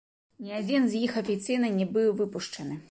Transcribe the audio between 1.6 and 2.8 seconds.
не быў выпушчаны.